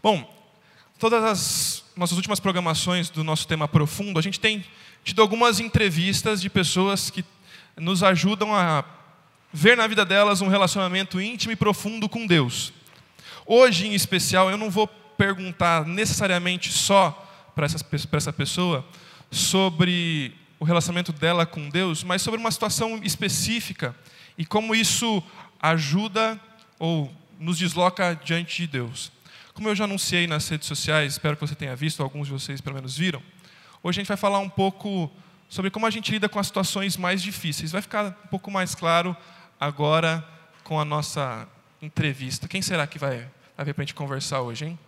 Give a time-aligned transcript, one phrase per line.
[0.00, 0.32] Bom,
[0.96, 4.64] todas as nossas últimas programações do nosso tema profundo, a gente tem
[5.02, 7.24] tido algumas entrevistas de pessoas que
[7.76, 8.84] nos ajudam a
[9.52, 12.72] ver na vida delas um relacionamento íntimo e profundo com Deus.
[13.44, 17.10] Hoje, em especial, eu não vou perguntar necessariamente só
[17.56, 18.86] para essa pessoa
[19.32, 23.96] sobre o relacionamento dela com Deus, mas sobre uma situação específica
[24.36, 25.20] e como isso
[25.60, 26.40] ajuda
[26.78, 29.10] ou nos desloca diante de Deus.
[29.58, 32.60] Como eu já anunciei nas redes sociais, espero que você tenha visto, alguns de vocês
[32.60, 33.20] pelo menos viram,
[33.82, 35.10] hoje a gente vai falar um pouco
[35.48, 37.72] sobre como a gente lida com as situações mais difíceis.
[37.72, 39.16] Vai ficar um pouco mais claro
[39.58, 40.24] agora
[40.62, 41.44] com a nossa
[41.82, 42.46] entrevista.
[42.46, 44.78] Quem será que vai, vai vir para a gente conversar hoje, hein?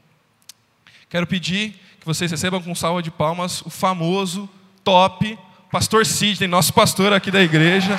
[1.09, 4.49] Quero pedir que vocês recebam com salva de palmas o famoso,
[4.85, 5.37] top,
[5.73, 7.99] pastor Sidney, nosso pastor aqui da igreja.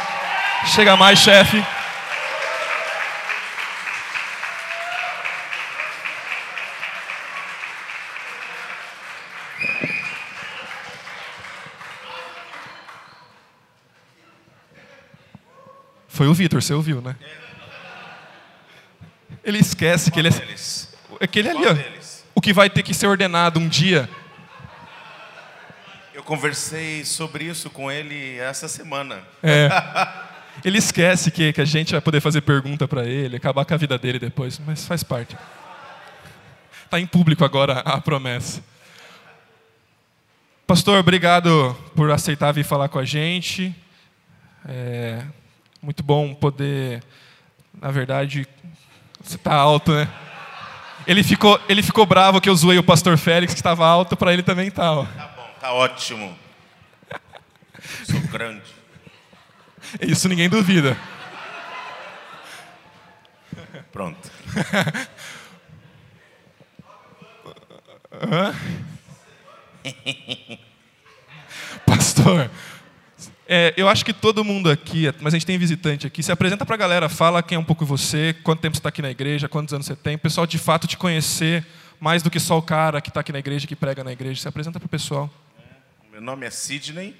[0.68, 1.62] Chega mais, chefe.
[16.22, 17.16] Foi o Vitor, você ouviu, né?
[19.44, 20.32] Ele esquece que ele é.
[21.20, 21.76] Aquele ali, ó.
[22.36, 24.08] O que vai ter que ser ordenado um dia.
[26.14, 29.24] Eu conversei sobre isso com ele essa semana.
[29.42, 29.68] É.
[30.64, 33.78] Ele esquece que, que a gente vai poder fazer pergunta para ele, acabar com a
[33.78, 35.36] vida dele depois, mas faz parte.
[36.86, 38.64] Está em público agora a promessa.
[40.68, 43.76] Pastor, obrigado por aceitar vir falar com a gente.
[44.68, 45.26] É,
[45.82, 47.04] muito bom poder,
[47.82, 48.48] na verdade,
[49.24, 50.08] você está alto, né?
[51.08, 54.32] Ele ficou, ele ficou bravo que eu zoei o pastor Félix, que estava alto, para
[54.32, 54.92] ele também tá.
[54.92, 55.06] Ó.
[55.06, 56.38] Tá bom, tá ótimo.
[58.06, 58.62] Sou grande.
[60.02, 60.96] Isso ninguém duvida.
[63.92, 64.32] Pronto.
[71.86, 72.50] Pastor,
[73.54, 76.66] é, eu acho que todo mundo aqui, mas a gente tem visitante aqui, se apresenta
[76.66, 79.12] para a galera, fala quem é um pouco você, quanto tempo você está aqui na
[79.12, 81.68] igreja, quantos anos você tem, o pessoal de fato te conhecer
[82.00, 84.42] mais do que só o cara que está aqui na igreja, que prega na igreja.
[84.42, 85.30] Se apresenta para o pessoal.
[86.10, 87.14] Meu nome é Sidney.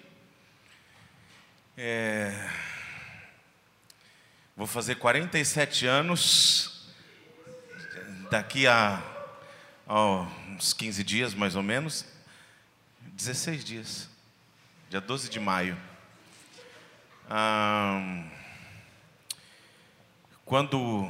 [1.78, 2.50] É...
[4.56, 6.88] Vou fazer 47 anos
[8.32, 9.04] daqui a,
[9.86, 12.06] a uns 15 dias, mais ou menos.
[13.18, 14.10] 16 dias.
[14.90, 15.91] Dia 12 de maio
[20.44, 21.10] quando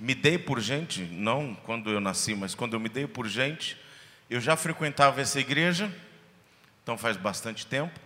[0.00, 3.76] me dei por gente, não quando eu nasci, mas quando eu me dei por gente,
[4.30, 5.94] eu já frequentava essa igreja,
[6.82, 8.00] então faz bastante tempo,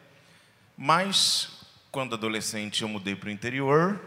[0.77, 4.00] mas quando adolescente eu mudei para o interior,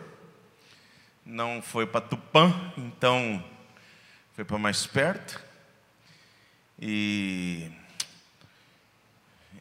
[1.25, 3.43] não foi para Tupã, então
[4.33, 5.41] foi para mais perto,
[6.77, 7.71] e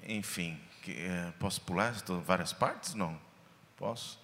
[0.09, 1.95] enfim, é, posso pular
[2.25, 2.95] várias partes?
[2.95, 3.28] Não.
[3.79, 4.19] Posso?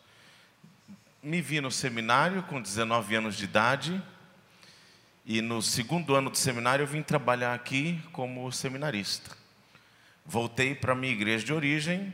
[1.22, 4.02] Me vi no seminário com 19 anos de idade.
[5.24, 9.30] E no segundo ano do seminário eu vim trabalhar aqui como seminarista.
[10.26, 12.12] Voltei para minha igreja de origem,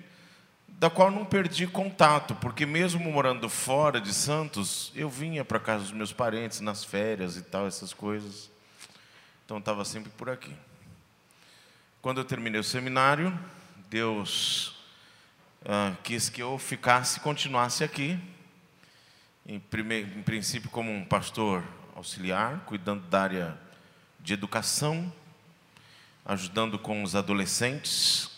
[0.69, 5.85] da qual não perdi contato, porque mesmo morando fora de Santos, eu vinha para casa
[5.85, 8.51] dos meus parentes nas férias e tal, essas coisas.
[9.47, 10.55] Então estava sempre por aqui.
[12.03, 13.37] Quando eu terminei o seminário,
[13.89, 14.80] Deus
[15.65, 18.19] ah, quis que eu ficasse e continuasse aqui,
[19.47, 21.63] em, primeiro, em princípio como um pastor
[21.95, 23.59] auxiliar, cuidando da área
[24.19, 25.13] de educação,
[26.25, 28.31] ajudando com os adolescentes.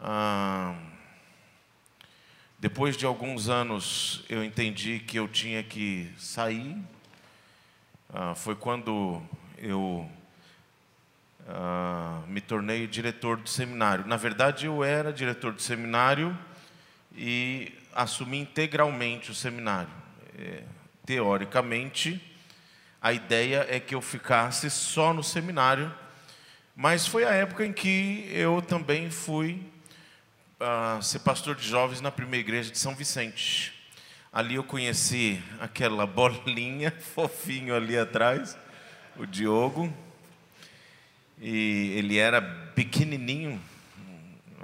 [0.00, 0.76] Ah,
[2.58, 6.76] depois de alguns anos, eu entendi que eu tinha que sair.
[8.12, 9.22] Ah, foi quando
[9.56, 10.10] eu
[11.48, 14.06] ah, me tornei diretor do seminário.
[14.06, 16.36] Na verdade, eu era diretor do seminário
[17.16, 19.90] e assumi integralmente o seminário.
[20.38, 20.62] É,
[21.04, 22.20] teoricamente,
[23.00, 25.92] a ideia é que eu ficasse só no seminário,
[26.76, 29.60] mas foi a época em que eu também fui
[30.60, 33.72] uh, ser pastor de jovens na primeira igreja de São Vicente.
[34.32, 38.56] Ali eu conheci aquela bolinha fofinho ali atrás,
[39.16, 39.92] o Diogo.
[41.40, 42.42] E ele era
[42.74, 43.60] pequenininho,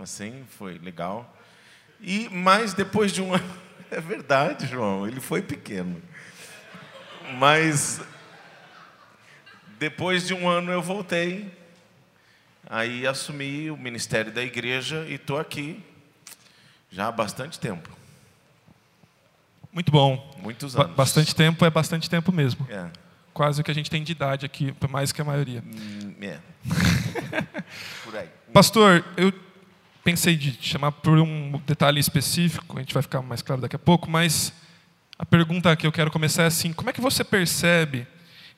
[0.00, 1.34] assim, foi legal.
[2.00, 3.58] E mais depois de um ano,
[3.90, 6.02] é verdade, João, ele foi pequeno.
[7.38, 8.00] Mas
[9.78, 11.50] depois de um ano eu voltei,
[12.69, 15.82] aí assumi o ministério da igreja e estou aqui
[16.90, 17.90] já há bastante tempo.
[19.72, 20.34] Muito bom.
[20.38, 20.88] Muitos anos.
[20.88, 22.67] Ba bastante tempo é bastante tempo mesmo.
[22.70, 22.90] É.
[23.37, 25.62] quase o que a gente tem de idade aqui, mais que a maioria.
[25.62, 26.38] Hum, é.
[28.03, 28.31] Por aí.
[28.50, 29.31] Pastor, eu
[30.03, 33.79] pensei de chamar por um detalhe específico, a gente vai ficar mais claro daqui a
[33.79, 34.55] pouco, mas
[35.19, 38.06] a pergunta que eu quero começar é assim: como é que você percebe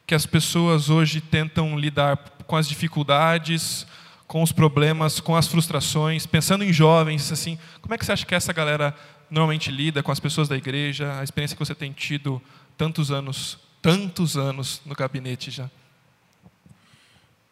[0.07, 2.17] que as pessoas hoje tentam lidar
[2.47, 3.85] com as dificuldades,
[4.29, 8.25] com os problemas, com as frustrações, pensando em jovens, assim, como é que você acha
[8.25, 8.95] que essa galera
[9.29, 12.41] normalmente lida com as pessoas da igreja, a experiência que você tem tido
[12.77, 15.71] tantos anos, tantos anos no gabinete já?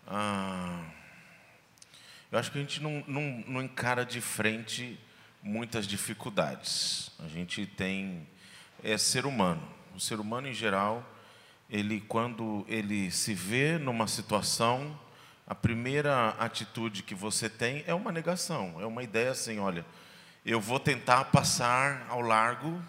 [0.07, 0.85] Ah,
[2.31, 4.99] eu acho que a gente não, não, não encara de frente
[5.43, 7.11] muitas dificuldades.
[7.19, 8.27] A gente tem
[8.83, 9.63] é ser humano.
[9.95, 11.05] O ser humano em geral,
[11.71, 14.99] ele quando ele se vê numa situação,
[15.47, 19.87] a primeira atitude que você tem é uma negação, é uma ideia assim, olha,
[20.45, 22.83] eu vou tentar passar ao largo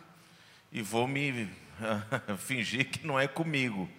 [0.72, 1.50] e vou me
[2.38, 3.89] fingir que não é comigo.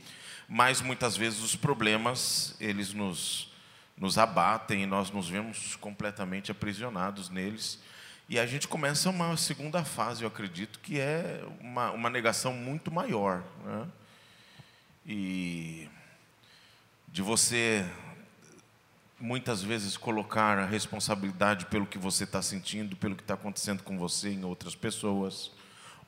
[0.49, 3.53] Mas muitas vezes os problemas, eles nos,
[3.97, 7.79] nos abatem e nós nos vemos completamente aprisionados neles.
[8.29, 12.91] E a gente começa uma segunda fase, eu acredito, que é uma, uma negação muito
[12.91, 13.43] maior.
[13.65, 13.87] Né?
[15.07, 15.89] E
[17.09, 17.87] de você
[19.21, 23.99] muitas vezes colocar a responsabilidade pelo que você está sentindo, pelo que está acontecendo com
[23.99, 25.51] você em outras pessoas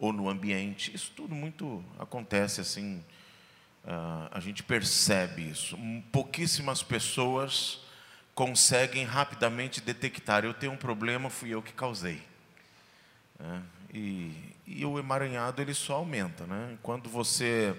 [0.01, 0.93] ou no ambiente.
[0.97, 3.05] Isso tudo muito acontece assim.
[3.85, 5.79] Uh, a gente percebe isso.
[6.11, 7.81] Pouquíssimas pessoas
[8.35, 12.23] conseguem rapidamente detectar: eu tenho um problema, fui eu que causei.
[13.39, 13.61] É,
[13.95, 14.33] e,
[14.67, 16.77] e, o emaranhado ele só aumenta, né?
[16.83, 17.75] Quando você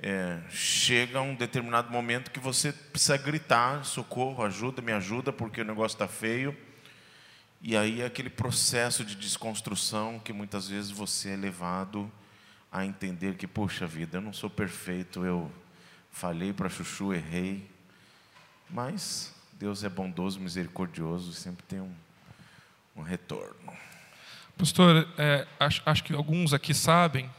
[0.00, 5.60] é, chega a um determinado momento que você precisa gritar: socorro, ajuda, me ajuda, porque
[5.60, 6.56] o negócio está feio.
[7.64, 12.10] E aí aquele processo de desconstrução que muitas vezes você é levado
[12.72, 15.48] a entender que, poxa vida, eu não sou perfeito, eu
[16.10, 17.64] falhei para Chuchu, errei,
[18.68, 21.94] mas Deus é bondoso, misericordioso e sempre tem um,
[22.96, 23.72] um retorno.
[24.58, 27.30] Pastor, é, acho, acho, que alguns aqui sabem,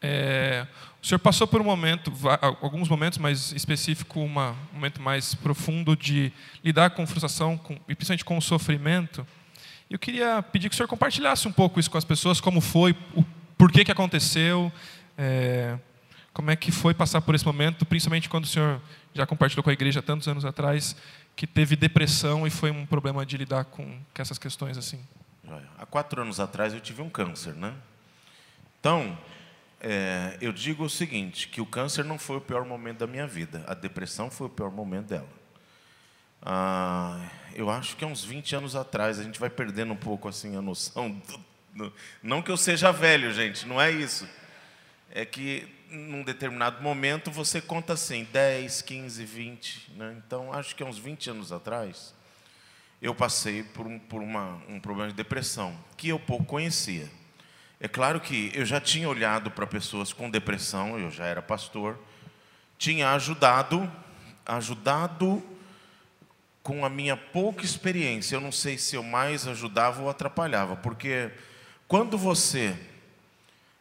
[0.00, 0.66] é,
[1.02, 2.10] o senhor passou por um momento,
[2.62, 6.32] alguns momentos mais específico, uma, um momento mais profundo de
[6.64, 9.26] lidar com frustração com, e principalmente com o sofrimento.
[9.88, 12.96] Eu queria pedir que o senhor compartilhasse um pouco isso com as pessoas, como foi,
[13.14, 13.24] o
[13.56, 14.72] porquê que aconteceu,
[15.16, 15.78] é,
[16.32, 18.80] como é que foi passar por esse momento, principalmente quando o senhor
[19.14, 20.96] já compartilhou com a igreja tantos anos atrás,
[21.36, 25.00] que teve depressão e foi um problema de lidar com, com essas questões assim.
[25.78, 27.72] Há quatro anos atrás eu tive um câncer, né?
[28.80, 29.16] Então,
[29.80, 33.26] é, eu digo o seguinte, que o câncer não foi o pior momento da minha
[33.26, 35.28] vida, a depressão foi o pior momento dela.
[36.42, 37.25] Ah,
[37.56, 40.56] eu acho que há uns 20 anos atrás, a gente vai perdendo um pouco assim
[40.56, 41.44] a noção, do,
[41.74, 41.92] do,
[42.22, 44.28] não que eu seja velho, gente, não é isso.
[45.10, 49.92] É que num determinado momento você conta assim, 10, 15, 20.
[49.96, 50.16] Né?
[50.18, 52.14] Então, acho que há uns 20 anos atrás,
[53.00, 57.10] eu passei por, um, por uma, um problema de depressão, que eu pouco conhecia.
[57.80, 61.98] É claro que eu já tinha olhado para pessoas com depressão, eu já era pastor,
[62.76, 63.90] tinha ajudado,
[64.44, 65.42] ajudado
[66.66, 68.34] com a minha pouca experiência.
[68.34, 71.30] Eu não sei se eu mais ajudava ou atrapalhava, porque
[71.86, 72.76] quando você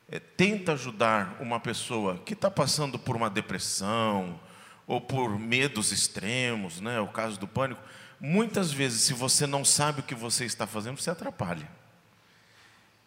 [0.07, 4.39] é, tenta ajudar uma pessoa que está passando por uma depressão
[4.85, 7.81] ou por medos extremos, né, o caso do pânico,
[8.19, 11.67] muitas vezes, se você não sabe o que você está fazendo, você atrapalha.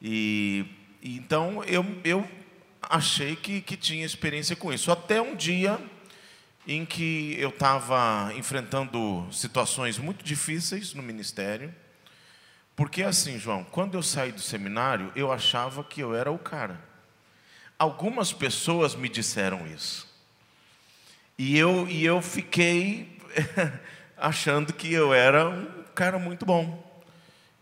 [0.02, 0.66] E
[1.00, 2.28] então eu, eu
[2.82, 4.90] achei que, que tinha experiência com isso.
[4.90, 5.78] Até um dia
[6.68, 11.74] em que eu estava enfrentando situações muito difíceis no ministério.
[12.76, 16.78] Porque assim, João, quando eu saí do seminário, eu achava que eu era o cara.
[17.78, 20.06] Algumas pessoas me disseram isso.
[21.38, 23.18] E eu, e eu fiquei
[24.14, 26.86] achando que eu era um cara muito bom.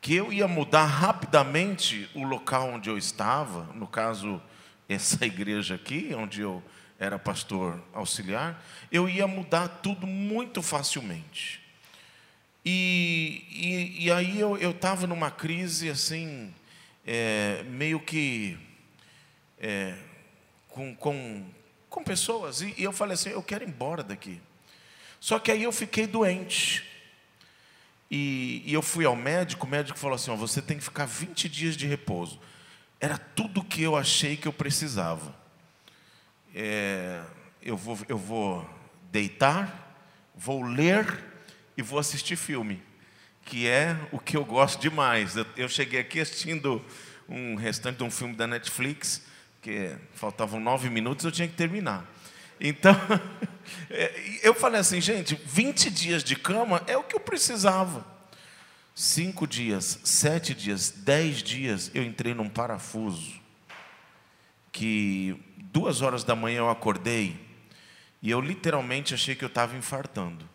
[0.00, 4.42] Que eu ia mudar rapidamente o local onde eu estava, no caso,
[4.88, 6.60] essa igreja aqui, onde eu
[6.98, 11.60] era pastor auxiliar, eu ia mudar tudo muito facilmente.
[12.64, 16.52] E, e, e aí eu estava numa crise assim,
[17.06, 18.58] é, meio que
[19.58, 19.94] é,
[20.68, 21.44] com, com,
[21.88, 24.40] com pessoas, e, e eu falei assim: eu quero ir embora daqui.
[25.20, 26.84] Só que aí eu fiquei doente.
[28.10, 31.48] E, e, eu fui ao médico, o médico falou assim: você tem que ficar 20
[31.48, 32.40] dias de repouso.
[33.00, 35.34] Era tudo que eu achei que eu precisava.
[36.58, 37.20] É,
[37.60, 38.66] eu, vou, eu vou
[39.12, 39.94] deitar,
[40.34, 41.22] vou ler
[41.76, 42.82] e vou assistir filme,
[43.44, 45.36] que é o que eu gosto demais.
[45.36, 46.82] Eu, eu cheguei aqui assistindo
[47.28, 49.22] um restante de um filme da Netflix,
[49.60, 52.10] que faltavam nove minutos, eu tinha que terminar.
[52.58, 52.96] Então,
[53.90, 58.06] é, eu falei assim, gente, 20 dias de cama é o que eu precisava.
[58.94, 63.44] Cinco dias, sete dias, dez dias, eu entrei num parafuso.
[64.76, 65.34] Que
[65.72, 67.34] duas horas da manhã eu acordei
[68.20, 70.46] e eu literalmente achei que eu estava infartando.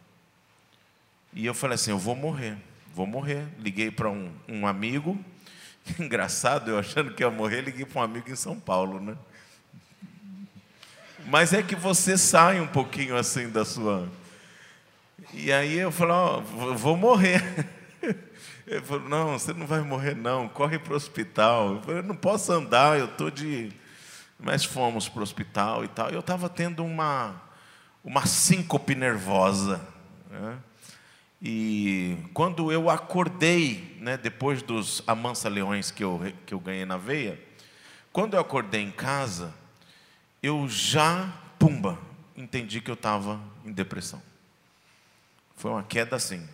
[1.34, 2.56] E eu falei assim: eu vou morrer,
[2.94, 3.48] vou morrer.
[3.58, 5.18] Liguei para um, um amigo,
[6.00, 9.18] engraçado, eu achando que ia morrer, liguei para um amigo em São Paulo, né?
[11.25, 14.08] Mas é que você sai um pouquinho assim da sua.
[15.34, 16.42] E aí eu falei: ó,
[16.75, 17.44] vou morrer.
[18.68, 21.74] Ele falou: não, você não vai morrer, não, corre para o hospital.
[21.78, 23.80] Eu falei: não posso andar, eu estou de.
[24.41, 26.10] Mas fomos para o hospital e tal.
[26.10, 27.39] Eu estava tendo uma,
[28.03, 29.79] uma síncope nervosa.
[30.29, 30.57] Né?
[31.41, 37.39] E quando eu acordei, né, depois dos amansa-leões que eu, que eu ganhei na veia,
[38.12, 39.53] quando eu acordei em casa,
[40.41, 41.98] eu já, pumba,
[42.36, 44.21] entendi que eu estava em depressão.
[45.55, 46.48] Foi uma queda assim.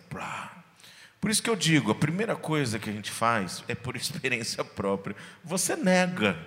[1.20, 4.64] Por isso que eu digo, a primeira coisa que a gente faz é por experiência
[4.64, 5.16] própria.
[5.42, 6.38] Você nega.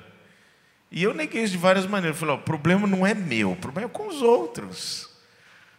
[0.91, 2.17] E eu neguei isso de várias maneiras.
[2.17, 5.09] Eu falei, o problema não é meu, o problema é com os outros.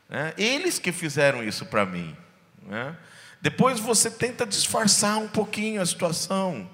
[0.09, 2.17] É, eles que fizeram isso para mim.
[2.63, 2.97] Né?
[3.41, 6.69] Depois você tenta disfarçar um pouquinho a situação.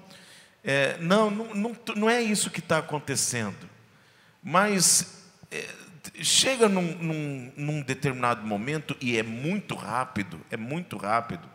[0.63, 3.69] É, não, não, não, não, é isso que está acontecendo.
[4.41, 5.67] Mas é,
[6.21, 11.49] chega num, num, num, determinado momento, e é muito rápido, é muito rápido.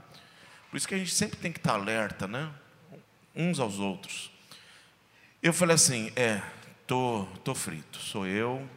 [0.71, 2.51] Por isso que a gente sempre tem que estar alerta, né?
[3.35, 4.31] Uns aos outros.
[5.43, 6.41] Eu falei assim, é,
[6.87, 8.69] tô, tô frito, sou eu.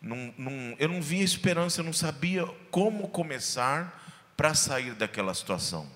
[0.00, 4.04] Não, não, eu não via esperança, eu não sabia como começar
[4.36, 5.90] para sair daquela situação.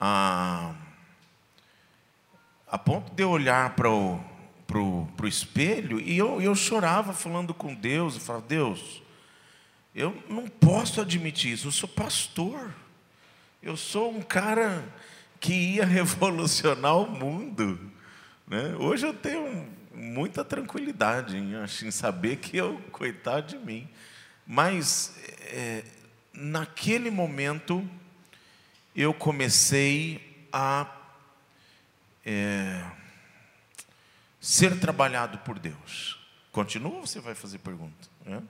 [0.00, 0.74] Ah,
[2.66, 4.20] a ponto de eu olhar para o
[4.66, 9.02] pro, pro espelho e eu, eu chorava falando com Deus, e falava, Deus,
[9.94, 12.74] eu não posso admitir isso, eu sou pastor,
[13.62, 14.84] eu sou um cara
[15.40, 17.78] que ia revolucionar o mundo.
[18.46, 18.76] Né?
[18.78, 23.88] Hoje eu tenho muita tranquilidade em, em saber que eu, coitado de mim,
[24.46, 25.84] mas é,
[26.32, 27.88] naquele momento,
[28.94, 30.86] eu comecei a
[32.24, 32.84] é,
[34.40, 36.18] ser trabalhado por Deus.
[36.52, 38.08] Continua ou você vai fazer pergunta?
[38.24, 38.42] Né?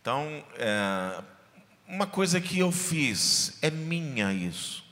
[0.00, 1.22] Então, é,
[1.86, 4.87] uma coisa que eu fiz, é minha isso.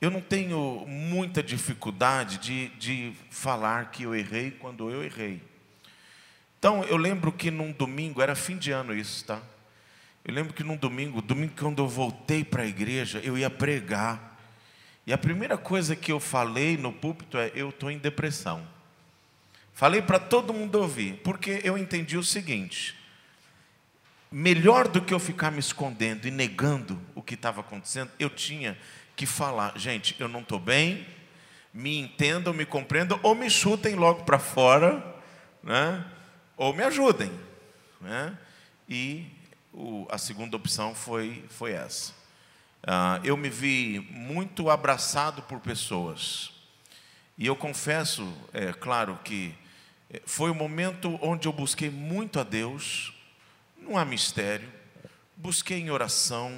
[0.00, 5.42] Eu não tenho muita dificuldade de, de falar que eu errei quando eu errei.
[6.58, 9.42] Então, eu lembro que num domingo, era fim de ano isso, tá?
[10.24, 14.38] Eu lembro que num domingo, domingo quando eu voltei para a igreja, eu ia pregar.
[15.06, 18.66] E a primeira coisa que eu falei no púlpito é: eu estou em depressão.
[19.72, 22.94] Falei para todo mundo ouvir, porque eu entendi o seguinte:
[24.30, 28.76] melhor do que eu ficar me escondendo e negando o que estava acontecendo, eu tinha
[29.18, 31.04] que falar, gente, eu não estou bem,
[31.74, 35.04] me entendam, me compreendam, ou me chutem logo para fora,
[35.60, 36.04] né?
[36.56, 37.28] ou me ajudem.
[38.00, 38.38] Né?
[38.88, 39.26] E
[39.72, 42.12] o, a segunda opção foi, foi essa.
[42.84, 46.52] Uh, eu me vi muito abraçado por pessoas.
[47.36, 49.52] E eu confesso, é claro, que
[50.10, 53.12] é, foi o momento onde eu busquei muito a Deus,
[53.76, 54.72] não há mistério,
[55.36, 56.56] busquei em oração,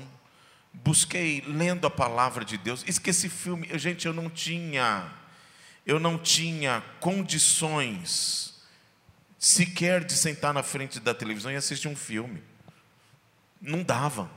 [0.73, 2.85] busquei lendo a palavra de Deus.
[2.87, 5.11] Esqueci filme, gente, eu não tinha,
[5.87, 8.61] eu não tinha condições
[9.39, 12.43] sequer de sentar na frente da televisão e assistir um filme.
[13.61, 14.31] Não dava.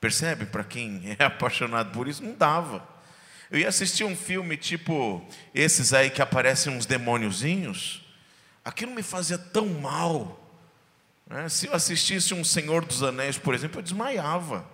[0.00, 0.46] Percebe?
[0.46, 2.86] Para quem é apaixonado por isso, não dava.
[3.50, 5.24] Eu ia assistir um filme tipo
[5.54, 8.02] esses aí que aparecem uns demôniozinhos.
[8.64, 10.40] Aquilo me fazia tão mal.
[11.26, 11.48] Né?
[11.48, 14.66] Se eu assistisse um Senhor dos Anéis, por exemplo, eu desmaiava.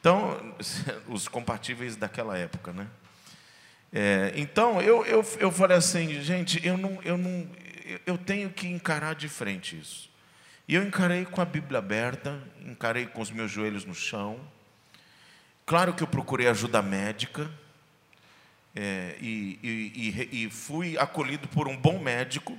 [0.00, 0.54] Então,
[1.08, 2.86] os compatíveis daquela época, né?
[3.92, 7.48] É, então, eu, eu, eu falei assim, gente, eu, não, eu, não,
[8.06, 10.10] eu tenho que encarar de frente isso.
[10.66, 14.38] E eu encarei com a Bíblia aberta, encarei com os meus joelhos no chão.
[15.64, 17.50] Claro que eu procurei ajuda médica
[18.76, 22.56] é, e, e, e, fui acolhido por um bom médico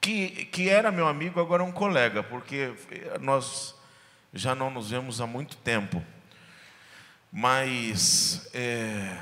[0.00, 2.72] que, que era meu amigo, agora é um colega, porque
[3.20, 3.74] nós
[4.32, 6.02] já não nos vemos há muito tempo.
[7.30, 9.18] Mas é,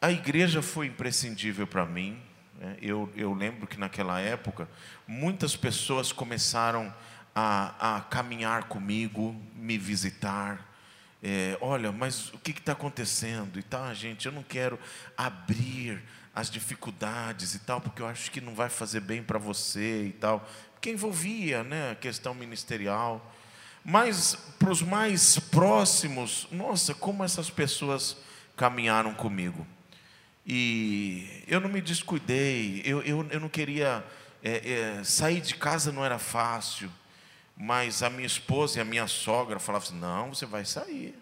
[0.00, 2.20] a igreja foi imprescindível para mim.
[2.58, 2.76] Né?
[2.82, 4.68] Eu, eu lembro que naquela época
[5.06, 6.94] muitas pessoas começaram
[7.34, 10.68] a, a caminhar comigo, me visitar.
[11.22, 14.78] é, olha, mas o que está acontecendo e tal, gente, eu não quero
[15.16, 16.02] abrir
[16.34, 20.12] as dificuldades e tal, porque eu acho que não vai fazer bem para você e
[20.12, 23.34] tal, porque envolvia né, a questão ministerial.
[23.84, 28.16] Mas para os mais próximos, nossa, como essas pessoas
[28.56, 29.66] caminharam comigo.
[30.46, 34.04] E eu não me descuidei, eu, eu, eu não queria.
[34.42, 36.90] É, é, sair de casa não era fácil,
[37.54, 41.14] mas a minha esposa e a minha sogra falavam assim: não, você vai sair.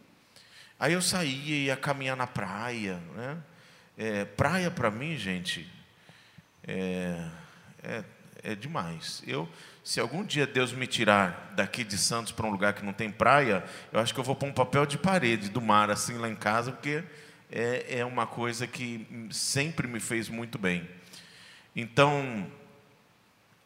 [0.80, 3.00] Aí eu saía e ia caminhar na praia.
[3.14, 3.38] Né?
[3.96, 5.68] É, praia para mim, gente,
[6.66, 7.28] é,
[7.82, 8.04] é,
[8.42, 9.22] é demais.
[9.26, 9.48] Eu,
[9.88, 13.10] se algum dia Deus me tirar daqui de Santos para um lugar que não tem
[13.10, 16.28] praia, eu acho que eu vou pôr um papel de parede do mar assim lá
[16.28, 17.02] em casa, porque
[17.50, 20.86] é, é uma coisa que sempre me fez muito bem.
[21.74, 22.46] Então,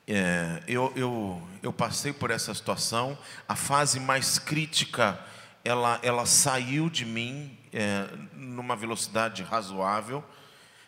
[0.06, 5.18] é, eu, eu, eu passei por essa situação, a fase mais crítica,
[5.64, 10.24] ela, ela saiu de mim é, numa velocidade razoável.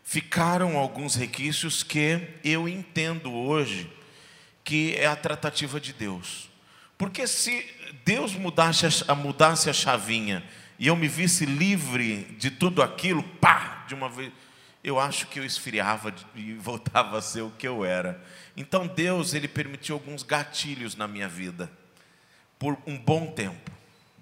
[0.04, 3.90] Ficaram alguns requisitos que eu entendo hoje
[4.64, 6.50] que é a tratativa de Deus.
[6.96, 7.64] Porque se
[8.04, 10.42] Deus mudasse a, mudasse a chavinha
[10.78, 14.32] e eu me visse livre de tudo aquilo, pá, de uma vez,
[14.82, 18.22] eu acho que eu esfriava e voltava a ser o que eu era.
[18.56, 21.70] Então Deus, Ele permitiu alguns gatilhos na minha vida,
[22.58, 23.70] por um bom tempo.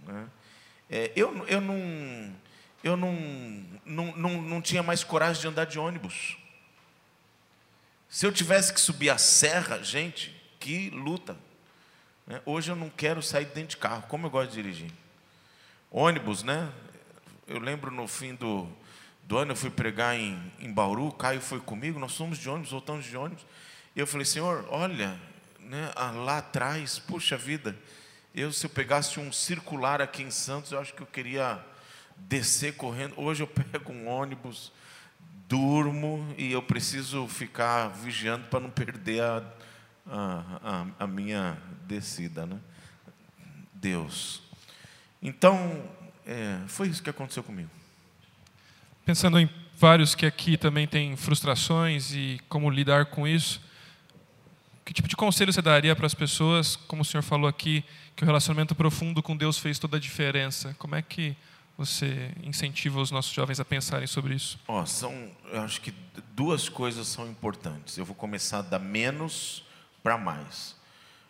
[0.06, 0.26] Né?
[0.90, 2.34] É, eu, eu, não,
[2.82, 3.14] eu não,
[3.84, 6.36] não, não, não tinha mais coragem de andar de ônibus.
[8.12, 11.34] Se eu tivesse que subir a serra, gente, que luta.
[12.26, 12.42] Né?
[12.44, 14.92] Hoje eu não quero sair dentro de carro, como eu gosto de dirigir.
[15.90, 16.70] Ônibus, né?
[17.48, 18.68] Eu lembro no fim do,
[19.22, 22.72] do ano, eu fui pregar em, em Bauru, Caio foi comigo, nós fomos de ônibus,
[22.72, 23.46] voltamos de ônibus.
[23.96, 25.18] E eu falei, Senhor, olha,
[25.58, 27.74] né, lá atrás, puxa vida,
[28.34, 31.64] eu se eu pegasse um circular aqui em Santos, eu acho que eu queria
[32.14, 33.18] descer correndo.
[33.18, 34.70] Hoje eu pego um ônibus,
[35.52, 39.44] durmo e eu preciso ficar vigiando para não perder a,
[40.06, 42.58] a, a, a minha descida, né?
[43.74, 44.42] Deus.
[45.20, 45.84] Então,
[46.24, 47.68] é, foi isso que aconteceu comigo.
[49.04, 53.60] Pensando em vários que aqui também têm frustrações e como lidar com isso,
[54.86, 57.84] que tipo de conselho você daria para as pessoas, como o senhor falou aqui,
[58.16, 60.74] que o relacionamento profundo com Deus fez toda a diferença?
[60.78, 61.36] Como é que
[61.86, 64.58] você incentiva os nossos jovens a pensarem sobre isso?
[64.66, 65.92] Oh, são, eu acho que
[66.34, 67.96] duas coisas são importantes.
[67.96, 69.64] Eu vou começar da menos
[70.02, 70.76] para mais.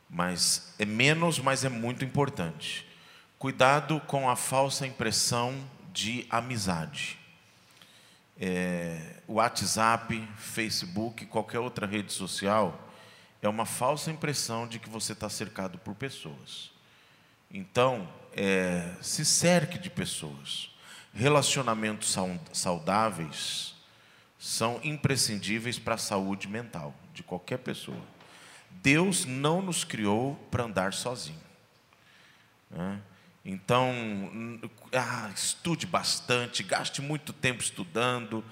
[0.08, 2.86] Mas é menos, mas é muito importante.
[3.38, 5.54] Cuidado com a falsa impressão
[5.92, 7.18] de amizade.
[8.38, 12.88] É, WhatsApp, Facebook, qualquer outra rede social,
[13.40, 16.70] é uma falsa impressão de que você está cercado por pessoas.
[17.52, 20.70] Então, é, se cerque de pessoas.
[21.12, 22.16] Relacionamentos
[22.52, 23.74] saudáveis
[24.38, 28.00] são imprescindíveis para a saúde mental de qualquer pessoa.
[28.70, 31.42] Deus não nos criou para andar sozinho.
[32.70, 32.98] Né?
[33.44, 33.92] Então,
[34.92, 38.42] ah, estude bastante, gaste muito tempo estudando,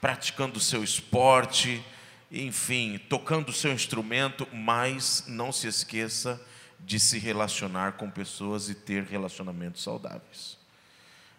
[0.00, 1.84] praticando o seu esporte,
[2.30, 6.40] enfim, tocando o seu instrumento, mas não se esqueça
[6.84, 10.58] de se relacionar com pessoas e ter relacionamentos saudáveis.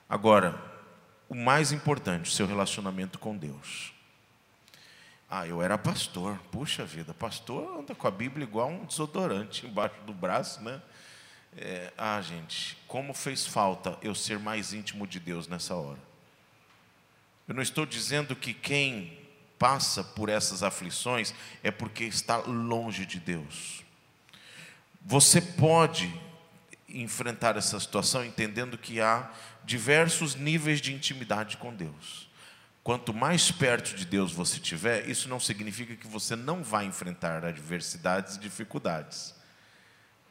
[0.09, 0.59] Agora,
[1.29, 3.93] o mais importante, seu relacionamento com Deus.
[5.29, 9.95] Ah, eu era pastor, puxa vida, pastor anda com a Bíblia igual um desodorante embaixo
[10.05, 10.81] do braço, né?
[11.57, 15.99] É, ah, gente, como fez falta eu ser mais íntimo de Deus nessa hora.
[17.47, 19.17] Eu não estou dizendo que quem
[19.57, 23.84] passa por essas aflições é porque está longe de Deus.
[25.07, 26.11] Você pode
[26.89, 29.31] enfrentar essa situação entendendo que há
[29.63, 32.27] diversos níveis de intimidade com Deus.
[32.83, 37.45] Quanto mais perto de Deus você estiver, isso não significa que você não vai enfrentar
[37.45, 39.35] adversidades e dificuldades.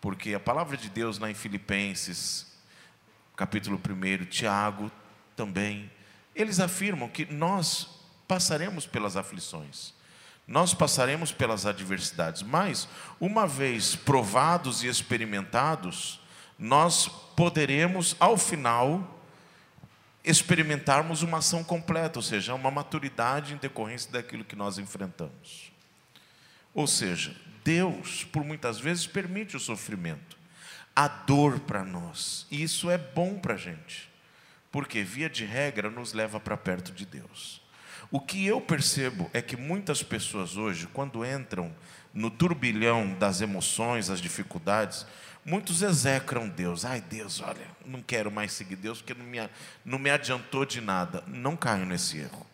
[0.00, 2.52] Porque a palavra de Deus lá em Filipenses,
[3.37, 4.90] capítulo 1, Tiago
[5.37, 5.88] também,
[6.34, 7.88] eles afirmam que nós
[8.26, 9.94] passaremos pelas aflições,
[10.46, 12.87] nós passaremos pelas adversidades, mas
[13.18, 16.20] uma vez provados e experimentados,
[16.59, 19.22] nós poderemos, ao final,
[20.22, 25.72] experimentarmos uma ação completa, ou seja, uma maturidade em decorrência daquilo que nós enfrentamos.
[26.74, 30.37] Ou seja, Deus, por muitas vezes, permite o sofrimento,
[30.94, 32.46] a dor para nós.
[32.50, 34.11] E isso é bom para a gente,
[34.70, 37.63] porque, via de regra, nos leva para perto de Deus.
[38.14, 41.74] O que eu percebo é que muitas pessoas hoje, quando entram
[42.12, 45.05] no turbilhão das emoções, das dificuldades,
[45.44, 46.85] Muitos execram Deus.
[46.85, 49.38] Ai, Deus, olha, não quero mais seguir Deus porque não me,
[49.85, 51.22] não me adiantou de nada.
[51.27, 52.46] Não caio nesse erro.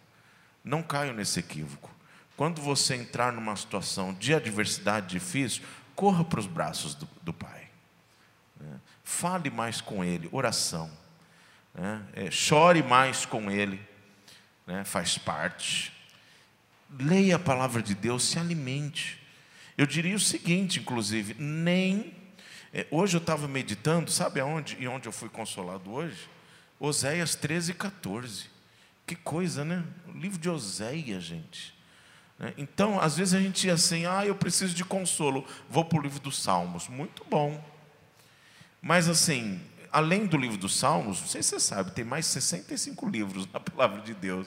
[0.65, 1.89] Não caio nesse equívoco.
[2.37, 5.63] Quando você entrar numa situação de adversidade difícil,
[5.95, 7.69] corra para os braços do, do Pai.
[8.59, 8.81] Né?
[9.05, 10.91] Fale mais com Ele, oração.
[11.73, 12.03] Né?
[12.15, 13.81] É, chore mais com Ele,
[14.67, 14.85] né?
[14.85, 15.93] faz parte.
[16.99, 19.21] Leia a palavra de Deus, se alimente.
[19.77, 22.15] Eu diria o seguinte, inclusive, nem.
[22.73, 26.29] É, hoje eu estava meditando, sabe aonde e onde eu fui consolado hoje?
[26.79, 28.47] Oséias 13, 14.
[29.07, 29.85] Que coisa, né?
[30.09, 31.75] O livro de Oséias, gente.
[32.39, 32.55] Né?
[32.57, 36.03] Então, às vezes a gente ia assim, ah, eu preciso de consolo, vou para o
[36.03, 36.89] livro dos Salmos.
[36.89, 37.63] Muito bom.
[38.81, 39.61] Mas assim,
[39.93, 43.61] além do livro dos Salmos, não sei se você sabe, tem mais 65 livros na
[43.61, 44.47] palavra de Deus.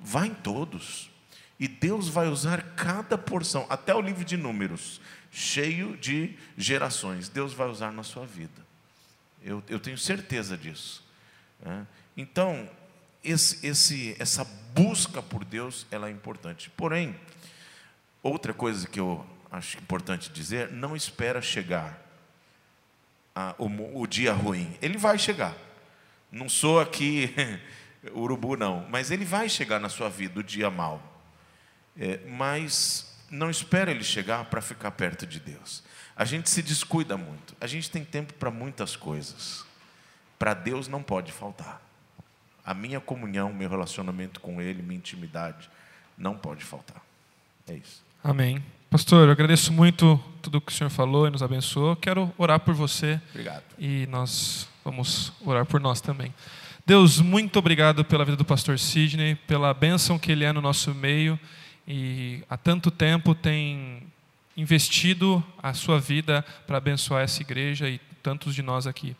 [0.00, 1.10] Vá em todos.
[1.58, 7.28] E Deus vai usar cada porção, até o livro de Números, cheio de gerações.
[7.28, 8.66] Deus vai usar na sua vida.
[9.42, 11.04] Eu, eu tenho certeza disso.
[11.60, 11.86] Né?
[12.16, 12.68] Então,
[13.24, 16.70] esse, esse, essa busca por Deus ela é importante.
[16.70, 17.18] Porém,
[18.22, 22.07] outra coisa que eu acho importante dizer: não espera chegar
[23.38, 24.76] a, o, o dia ruim.
[24.82, 25.54] Ele vai chegar.
[26.30, 27.32] Não sou aqui
[28.12, 31.00] urubu, não, mas ele vai chegar na sua vida o dia mau.
[31.96, 35.84] É, mas não espera ele chegar para ficar perto de Deus.
[36.16, 37.54] A gente se descuida muito.
[37.60, 39.64] A gente tem tempo para muitas coisas.
[40.36, 41.80] Para Deus não pode faltar.
[42.64, 45.70] A minha comunhão, meu relacionamento com Ele, minha intimidade,
[46.16, 47.02] não pode faltar.
[47.68, 48.04] É isso.
[48.22, 48.62] Amém.
[48.90, 51.94] Pastor, eu agradeço muito tudo que o senhor falou e nos abençoou.
[51.94, 53.20] Quero orar por você.
[53.30, 53.62] Obrigado.
[53.78, 56.34] E nós vamos orar por nós também.
[56.84, 60.94] Deus, muito obrigado pela vida do pastor Sidney, pela bênção que ele é no nosso
[60.94, 61.38] meio
[61.86, 64.02] e há tanto tempo tem
[64.56, 69.14] investido a sua vida para abençoar essa igreja e tantos de nós aqui.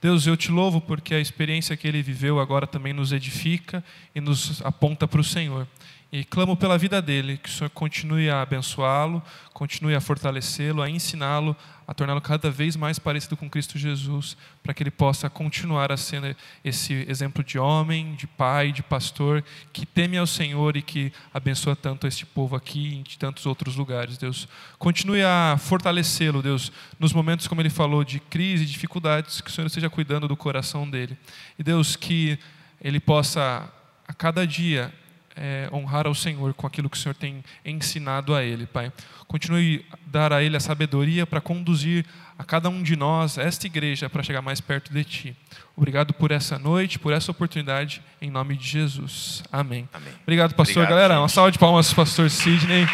[0.00, 3.84] Deus, eu te louvo porque a experiência que ele viveu agora também nos edifica
[4.14, 5.66] e nos aponta para o Senhor.
[6.12, 9.22] E clamo pela vida dele, que o Senhor continue a abençoá-lo,
[9.54, 11.56] continue a fortalecê-lo, a ensiná-lo,
[11.88, 15.96] a torná-lo cada vez mais parecido com Cristo Jesus, para que ele possa continuar a
[15.96, 21.10] ser esse exemplo de homem, de pai, de pastor, que teme ao Senhor e que
[21.32, 24.46] abençoa tanto este povo aqui e em tantos outros lugares, Deus.
[24.78, 29.66] Continue a fortalecê-lo, Deus, nos momentos, como ele falou, de crise, dificuldades, que o Senhor
[29.66, 31.16] esteja cuidando do coração dele.
[31.58, 32.38] E Deus, que
[32.82, 33.66] ele possa,
[34.06, 34.92] a cada dia,
[35.36, 38.92] é, honrar ao Senhor com aquilo que o Senhor tem ensinado a Ele, Pai.
[39.26, 42.04] Continue a dar a Ele a sabedoria para conduzir
[42.38, 45.36] a cada um de nós, esta igreja, para chegar mais perto de Ti.
[45.76, 49.42] Obrigado por essa noite, por essa oportunidade, em nome de Jesus.
[49.50, 49.88] Amém.
[49.92, 50.12] Amém.
[50.22, 50.82] Obrigado, pastor.
[50.82, 51.22] Obrigado, Galera, gente.
[51.22, 52.86] uma salva de palmas pastor Sidney.